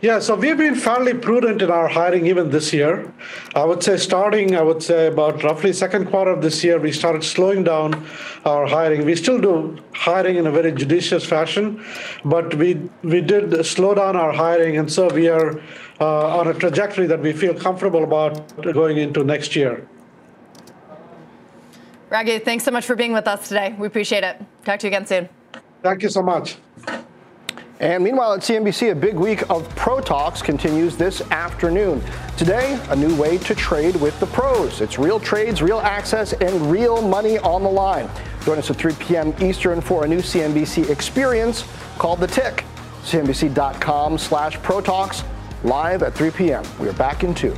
[0.00, 3.12] Yeah, so we've been fairly prudent in our hiring even this year.
[3.54, 6.92] I would say starting, I would say about roughly second quarter of this year, we
[6.92, 8.06] started slowing down
[8.44, 9.04] our hiring.
[9.04, 11.84] We still do hiring in a very judicious fashion,
[12.24, 15.60] but we we did slow down our hiring, and so we are
[16.00, 19.86] uh, on a trajectory that we feel comfortable about going into next year.
[22.12, 23.74] Raghu, thanks so much for being with us today.
[23.78, 24.36] We appreciate it.
[24.66, 25.30] Talk to you again soon.
[25.82, 26.58] Thank you so much.
[27.80, 32.02] And meanwhile, at CNBC, a big week of Pro Talks continues this afternoon.
[32.36, 34.82] Today, a new way to trade with the pros.
[34.82, 38.10] It's real trades, real access, and real money on the line.
[38.44, 39.34] Join us at 3 p.m.
[39.40, 41.64] Eastern for a new CNBC experience
[41.96, 42.66] called The Tick.
[43.04, 45.24] CNBC.com slash Pro Talks,
[45.64, 46.62] live at 3 p.m.
[46.78, 47.56] We are back in two.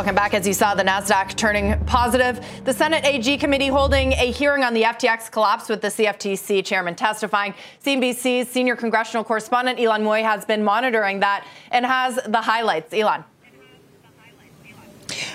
[0.00, 0.32] Welcome back.
[0.32, 2.42] As you saw, the NASDAQ turning positive.
[2.64, 6.94] The Senate AG committee holding a hearing on the FTX collapse with the CFTC chairman
[6.94, 7.52] testifying.
[7.84, 12.94] CNBC's senior congressional correspondent Ylan Mui has been monitoring that and has the highlights.
[12.94, 13.24] Ylan.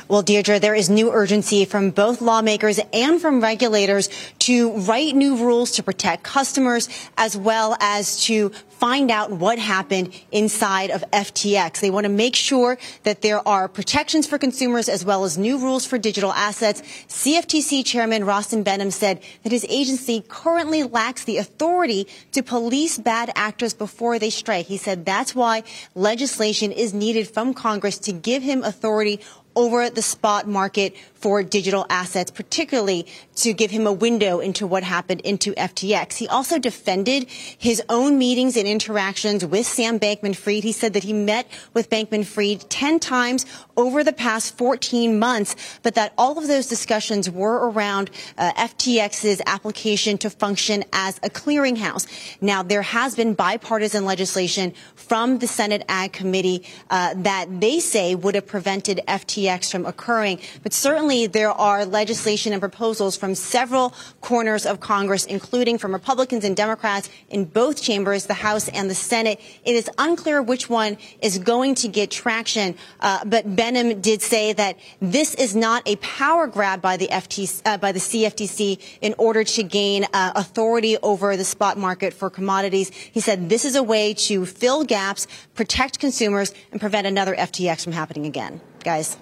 [0.07, 4.09] Well, Deirdre, there is new urgency from both lawmakers and from regulators
[4.39, 10.13] to write new rules to protect customers as well as to find out what happened
[10.31, 11.79] inside of FTX.
[11.79, 15.57] They want to make sure that there are protections for consumers as well as new
[15.57, 16.81] rules for digital assets.
[17.07, 23.31] CFTC Chairman Rostin Behnam said that his agency currently lacks the authority to police bad
[23.35, 24.65] actors before they strike.
[24.65, 25.63] He said that's why
[25.93, 29.19] legislation is needed from Congress to give him authority
[29.55, 30.95] over at the spot market
[31.25, 36.17] for digital assets, particularly to give him a window into what happened into FTX.
[36.17, 40.63] He also defended his own meetings and interactions with Sam Bankman-Fried.
[40.63, 43.43] He said that he met with Bankman-Fried 10 times
[43.75, 49.41] over the past 14 months, but that all of those discussions were around uh, FTX's
[49.47, 52.05] application to function as a clearinghouse.
[52.39, 58.13] Now, there has been bipartisan legislation from the Senate Ag Committee uh, that they say
[58.13, 63.93] would have prevented FTX from occurring, but certainly there are legislation and proposals from several
[64.19, 68.95] corners of Congress, including from Republicans and Democrats in both chambers, the House and the
[68.95, 69.39] Senate.
[69.63, 74.51] It is unclear which one is going to get traction, uh, but Behnam did say
[74.53, 79.15] that this is not a power grab by the FTC, uh, by the CFTC in
[79.17, 82.89] order to gain uh, authority over the spot market for commodities.
[82.89, 87.83] He said this is a way to fill gaps, protect consumers, and prevent another FTX
[87.83, 88.59] from happening again.
[88.83, 89.17] Guys.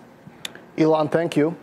[0.77, 1.55] Ylan, thank you.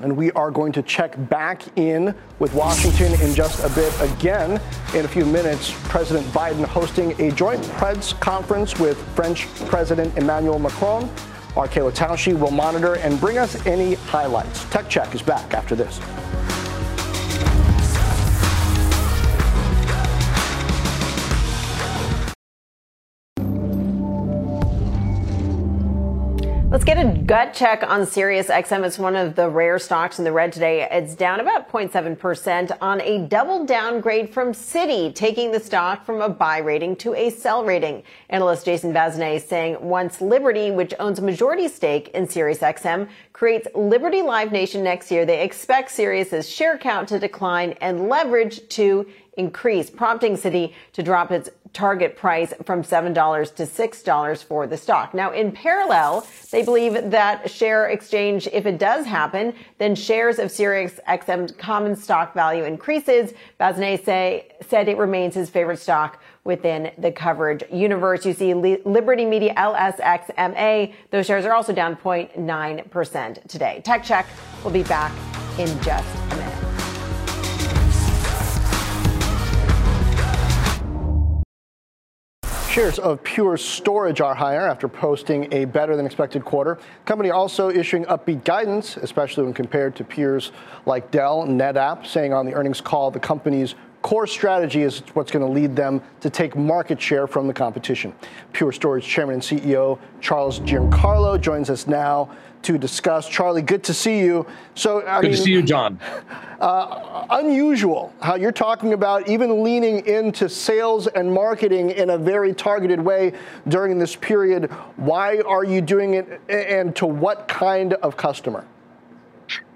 [0.00, 4.60] And we are going to check back in with Washington in just a bit again.
[4.94, 10.58] In a few minutes, President Biden hosting a joint press conference with French President Emmanuel
[10.58, 11.10] Macron.
[11.56, 14.64] Our Kayla Tausche will monitor and bring us any highlights.
[14.66, 15.98] Tech Check is back after this.
[26.78, 28.86] Let's get a gut check on SiriusXM.
[28.86, 30.86] It's one of the rare stocks in the red today.
[30.88, 36.28] It's down about 0.7% on a double downgrade from Citi, taking the stock from a
[36.28, 38.04] buy rating to a sell rating.
[38.30, 44.22] Analyst Jason Bazinet saying once Liberty, which owns a majority stake in SiriusXM, creates Liberty
[44.22, 49.04] Live Nation next year, they expect Sirius's share count to decline and leverage to
[49.38, 55.14] increase, prompting Citi to drop its target price from $7 to $6 for the stock.
[55.14, 60.50] Now, in parallel, they believe that share exchange, if it does happen, then shares of
[60.50, 63.32] Sirius XM common stock value increases.
[63.60, 68.24] Bazinet say, said it remains his favorite stock within the coverage universe.
[68.24, 70.94] You see Liberty Media LSXMA.
[71.10, 73.82] Those shares are also down 0.9% today.
[73.84, 74.26] Tech Check
[74.64, 75.12] will be back
[75.58, 76.67] in just a minute.
[82.78, 86.78] Shares of Pure Storage are higher after posting a better than expected quarter.
[87.06, 90.52] Company also issuing upbeat guidance, especially when compared to peers
[90.86, 95.44] like Dell NetApp, saying on the earnings call the company's core strategy is what's going
[95.44, 98.14] to lead them to take market share from the competition.
[98.52, 102.30] Pure Storage Chairman and CEO Charles Giancarlo joins us now
[102.62, 103.28] to discuss.
[103.28, 104.46] Charlie, good to see you.
[104.74, 105.98] So, I good mean, to see you, John.
[106.60, 112.52] Uh, unusual how you're talking about even leaning into sales and marketing in a very
[112.52, 113.32] targeted way
[113.68, 114.70] during this period.
[114.96, 118.64] Why are you doing it, and to what kind of customer?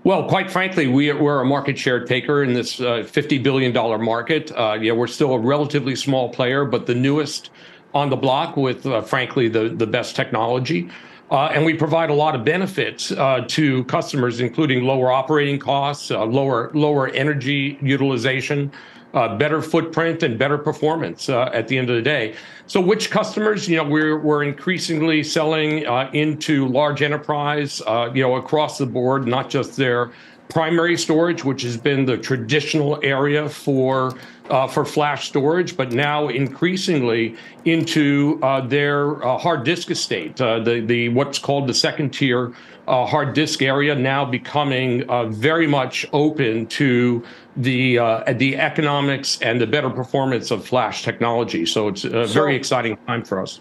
[0.04, 3.72] Well, quite frankly, we, are a market share taker in this uh, $50 billion
[4.04, 4.50] market.
[4.50, 7.50] Uh, yeah, we're still a relatively small player, but the newest
[7.94, 10.90] on the block with, uh, frankly, the, the best technology.
[11.32, 16.10] Uh, and we provide a lot of benefits uh, to customers, including lower operating costs,
[16.10, 18.70] uh, lower lower energy utilization,
[19.14, 22.34] uh, better footprint, and better performance uh, at the end of the day.
[22.66, 23.66] So, which customers?
[23.66, 27.80] You know, we're we're increasingly selling uh, into large enterprise,
[28.12, 30.12] you know, across the board, not just their
[30.50, 34.12] primary storage, which has been the traditional area for
[34.52, 37.34] uh, for flash storage, but now increasingly
[37.64, 42.52] into uh, their uh, hard disk estate, uh, the the what's called the second tier
[42.86, 47.24] uh, hard disk area, now becoming uh, very much open to
[47.56, 47.96] the
[48.34, 51.64] the economics and the better performance of flash technology.
[51.64, 53.60] So it's a so, very exciting time for us.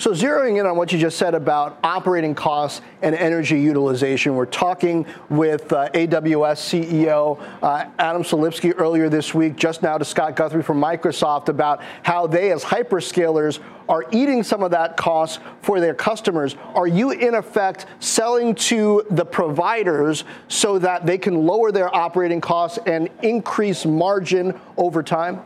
[0.00, 4.46] So, zeroing in on what you just said about operating costs and energy utilization, we're
[4.46, 10.36] talking with uh, AWS CEO uh, Adam Selipsky earlier this week, just now to Scott
[10.36, 13.58] Guthrie from Microsoft, about how they, as hyperscalers,
[13.90, 16.56] are eating some of that cost for their customers.
[16.74, 22.40] Are you, in effect, selling to the providers so that they can lower their operating
[22.40, 25.42] costs and increase margin over time?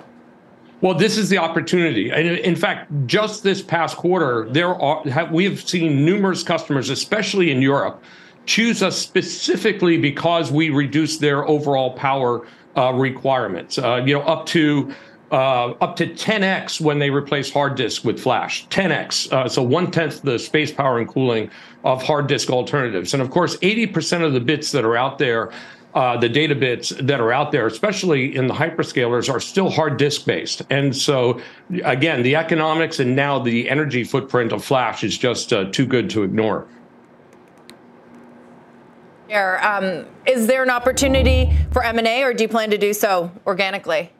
[0.85, 2.11] Well, this is the opportunity.
[2.11, 7.51] And in fact, just this past quarter, there are we have seen numerous customers, especially
[7.51, 8.05] in Europe,
[8.45, 13.79] choose us specifically because we reduce their overall power uh, requirements.
[13.79, 14.95] Uh, you know, up to
[15.33, 18.69] uh, up to 10x when they replace hard disk with flash.
[18.69, 21.51] 10x, uh, so one tenth the space, power, and cooling
[21.85, 23.15] of hard disk alternatives.
[23.15, 25.51] And of course, 80% of the bits that are out there
[25.95, 29.97] uh, the data bits that are out there, especially in the hyperscalers, are still hard
[29.97, 30.63] disk based.
[30.71, 31.41] And so,
[31.85, 36.11] again, the economics and now the energy footprint of Flash is just uh, too good
[36.11, 36.67] to ignore.
[39.35, 44.11] Um, is there an opportunity for M&A, or do you plan to do so organically?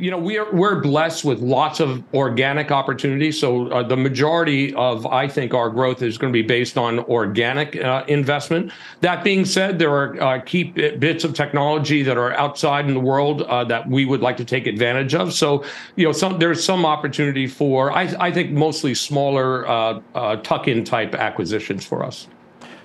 [0.00, 3.38] You know, we're we're blessed with lots of organic opportunities.
[3.38, 7.00] So uh, the majority of, I think, our growth is going to be based on
[7.00, 8.72] organic uh, investment.
[9.02, 13.00] That being said, there are uh, key bits of technology that are outside in the
[13.00, 15.34] world uh, that we would like to take advantage of.
[15.34, 15.64] So,
[15.96, 20.84] you know, some there's some opportunity for, I, I think, mostly smaller uh, uh, tuck-in
[20.84, 22.26] type acquisitions for us.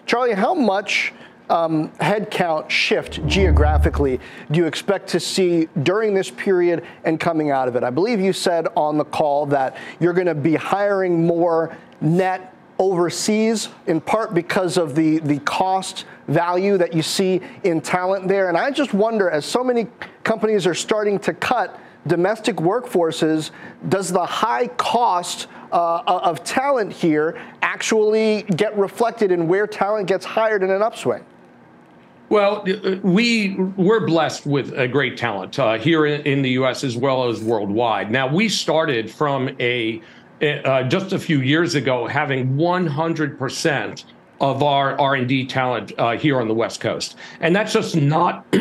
[0.05, 1.13] Charlie, how much?
[1.49, 4.19] Um, headcount shift geographically
[4.51, 7.83] do you expect to see during this period and coming out of it?
[7.83, 12.53] I believe you said on the call that you're going to be hiring more net
[12.77, 18.49] overseas, in part because of the, the cost value that you see in talent there.
[18.49, 19.87] And I just wonder, as so many
[20.23, 23.51] companies are starting to cut domestic workforces,
[23.87, 30.25] does the high cost uh, of talent here actually get reflected in where talent gets
[30.25, 31.25] hired in an upswing?
[32.29, 36.83] Well, uh, we we're blessed with a great talent uh, here in, the U.S.
[36.83, 38.09] as well as worldwide.
[38.09, 40.01] Now we started from a
[40.41, 44.05] uh, just a few years ago having 100 percent
[44.41, 48.45] of our R&D talent uh, here on the West Coast, and that's just not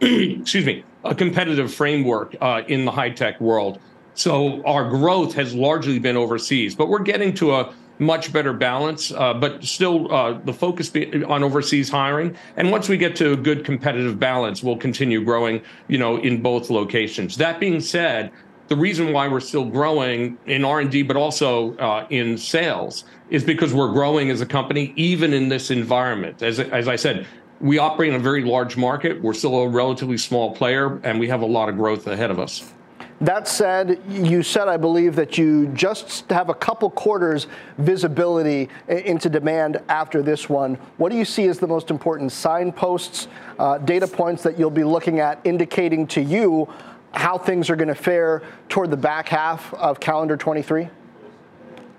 [0.00, 3.80] excuse me a competitive framework uh, in the high tech world.
[4.14, 9.12] So our growth has largely been overseas, but we're getting to a much better balance,
[9.12, 10.90] uh, but still uh, the focus
[11.26, 12.36] on overseas hiring.
[12.56, 16.42] And once we get to a good competitive balance, we'll continue growing, you know, in
[16.42, 17.36] both locations.
[17.36, 18.32] That being said,
[18.68, 23.72] the reason why we're still growing in R&D, but also uh, in sales, is because
[23.72, 26.42] we're growing as a company, even in this environment.
[26.42, 27.26] As, as I said,
[27.60, 29.20] we operate in a very large market.
[29.22, 32.38] We're still a relatively small player, and we have a lot of growth ahead of
[32.38, 32.72] us.
[33.20, 39.28] That said, you said, I believe, that you just have a couple quarters visibility into
[39.28, 40.76] demand after this one.
[40.98, 43.26] What do you see as the most important signposts,
[43.58, 46.72] uh, data points that you'll be looking at indicating to you
[47.12, 50.88] how things are going to fare toward the back half of calendar 23?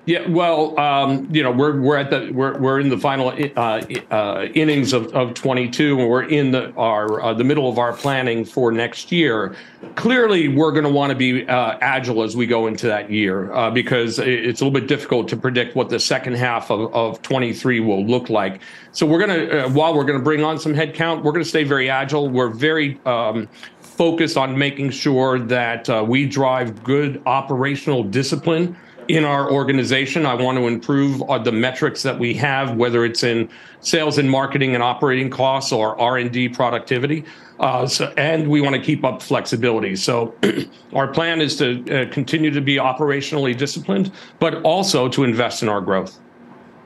[0.09, 3.81] Yeah, well, um, you know, we're we're at the we're we're in the final uh,
[4.09, 7.93] uh, innings of, of 22, and we're in the our uh, the middle of our
[7.93, 9.55] planning for next year.
[9.93, 13.53] Clearly, we're going to want to be uh, agile as we go into that year
[13.53, 17.21] uh, because it's a little bit difficult to predict what the second half of, of
[17.21, 18.61] 23 will look like.
[18.93, 21.43] So we're going to uh, while we're going to bring on some headcount, we're going
[21.43, 22.27] to stay very agile.
[22.29, 23.47] We're very um,
[23.79, 28.75] focused on making sure that we drive good operational discipline
[29.09, 30.25] in our organization.
[30.25, 33.49] I want to improve uh, the metrics that we have, whether it's in
[33.81, 37.25] sales and marketing and operating costs or R&D productivity.
[37.59, 39.95] Uh, so, and we want to keep up flexibility.
[39.95, 40.35] So
[40.93, 45.69] our plan is to uh, continue to be operationally disciplined, but also to invest in
[45.69, 46.19] our growth.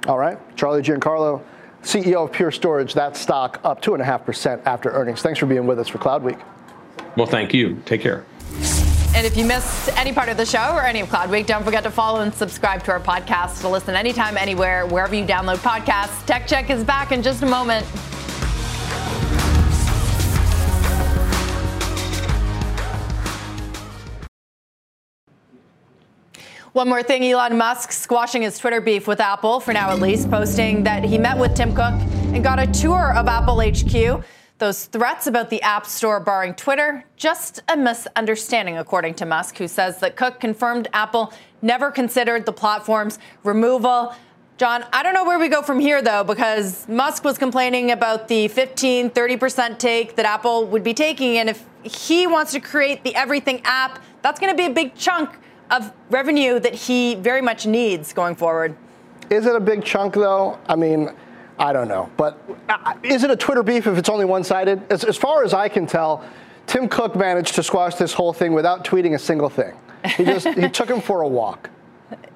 [0.07, 0.39] All right.
[0.55, 1.43] Charlie Giancarlo,
[1.83, 5.21] CEO of Pure Storage, that stock up 2.5% after earnings.
[5.21, 6.39] Thanks for being with us for Cloud Week.
[7.17, 7.81] Well, thank you.
[7.85, 8.25] Take care.
[9.15, 11.63] And if you missed any part of the show or any of Cloud Week, don't
[11.63, 15.57] forget to follow and subscribe to our podcast to listen anytime, anywhere, wherever you download
[15.57, 16.25] podcasts.
[16.25, 17.85] Tech Check is back in just a moment.
[26.73, 30.31] One more thing Elon Musk squashing his Twitter beef with Apple, for now at least,
[30.31, 31.93] posting that he met with Tim Cook
[32.33, 34.25] and got a tour of Apple HQ.
[34.63, 39.67] Those threats about the App Store barring Twitter, just a misunderstanding, according to Musk, who
[39.67, 44.15] says that Cook confirmed Apple never considered the platform's removal.
[44.55, 48.29] John, I don't know where we go from here, though, because Musk was complaining about
[48.29, 51.39] the 15, 30% take that Apple would be taking.
[51.39, 54.95] And if he wants to create the Everything app, that's going to be a big
[54.95, 55.29] chunk
[55.71, 58.77] of revenue that he very much needs going forward.
[59.29, 60.57] Is it a big chunk, though?
[60.67, 61.09] I mean,
[61.59, 62.09] I don't know.
[62.17, 64.81] But uh, is it a Twitter beef if it's only one sided?
[64.91, 66.23] As, as, far as I can tell,
[66.65, 69.73] Tim Cook managed to squash this whole thing without tweeting a single thing.
[70.17, 71.69] He just he took him for a walk.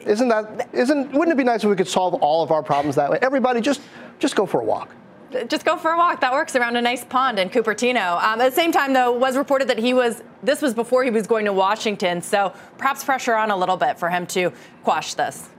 [0.02, 2.96] Isn't that isn't wouldn't it be nice if we could solve all of our problems
[2.96, 3.20] that way?
[3.22, 3.82] Everybody just
[4.20, 4.94] just go for a walk
[5.48, 6.22] just go for a walk.
[6.22, 8.22] That works around a nice pond in Cupertino.
[8.24, 10.24] Um, at the same time, though, was reported that he was.
[10.44, 14.00] This was before he was going to Washington, so perhaps pressure on a little bit
[14.00, 14.52] for him to
[14.84, 15.50] quash this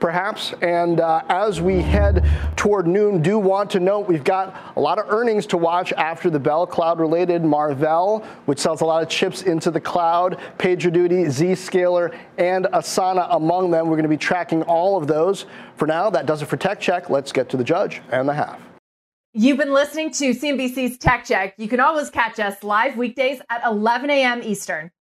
[0.00, 0.52] perhaps.
[0.62, 2.24] And uh, as we head
[2.56, 6.30] toward noon, do want to note we've got a lot of earnings to watch after
[6.30, 6.66] the bell.
[6.66, 12.66] Cloud related Marvell, which sells a lot of chips into the cloud, PagerDuty, Zscaler, and
[12.72, 13.86] Asana among them.
[13.86, 15.46] We're going to be tracking all of those.
[15.76, 17.10] For now, that does it for Tech Check.
[17.10, 18.60] Let's get to the judge and the half.
[19.38, 21.54] You've been listening to CNBC's Tech Check.
[21.58, 24.42] You can always catch us live weekdays at 11 a.m.
[24.42, 24.90] Eastern.